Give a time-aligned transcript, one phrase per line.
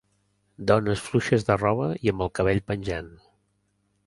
[0.71, 3.13] Dones fluixes de roba i amb el cabell penjant…